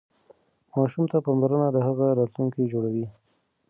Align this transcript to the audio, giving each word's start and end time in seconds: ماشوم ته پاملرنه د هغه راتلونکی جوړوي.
ماشوم 0.75 1.05
ته 1.11 1.17
پاملرنه 1.25 1.67
د 1.71 1.77
هغه 1.87 2.05
راتلونکی 2.19 2.63
جوړوي. 2.71 3.05